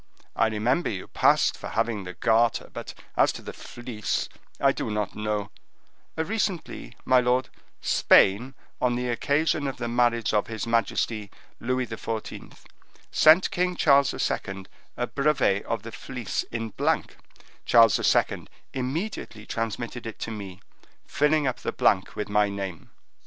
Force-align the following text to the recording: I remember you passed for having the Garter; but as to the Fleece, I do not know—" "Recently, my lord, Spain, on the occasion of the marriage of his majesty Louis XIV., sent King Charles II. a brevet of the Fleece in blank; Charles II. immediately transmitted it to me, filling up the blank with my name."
I 0.35 0.47
remember 0.47 0.89
you 0.89 1.05
passed 1.07 1.55
for 1.55 1.69
having 1.69 2.05
the 2.05 2.15
Garter; 2.15 2.71
but 2.73 2.95
as 3.15 3.31
to 3.33 3.43
the 3.43 3.53
Fleece, 3.53 4.27
I 4.59 4.71
do 4.71 4.89
not 4.89 5.15
know—" 5.15 5.51
"Recently, 6.17 6.95
my 7.05 7.19
lord, 7.19 7.49
Spain, 7.81 8.55
on 8.81 8.95
the 8.95 9.09
occasion 9.09 9.67
of 9.67 9.77
the 9.77 9.87
marriage 9.87 10.33
of 10.33 10.47
his 10.47 10.65
majesty 10.65 11.29
Louis 11.59 11.85
XIV., 11.85 12.57
sent 13.11 13.51
King 13.51 13.75
Charles 13.75 14.11
II. 14.11 14.65
a 14.97 15.05
brevet 15.05 15.63
of 15.65 15.83
the 15.83 15.91
Fleece 15.91 16.41
in 16.51 16.69
blank; 16.69 17.15
Charles 17.63 17.99
II. 17.99 18.47
immediately 18.73 19.45
transmitted 19.45 20.07
it 20.07 20.17
to 20.21 20.31
me, 20.31 20.61
filling 21.05 21.45
up 21.45 21.59
the 21.59 21.71
blank 21.71 22.15
with 22.15 22.27
my 22.27 22.49
name." 22.49 22.89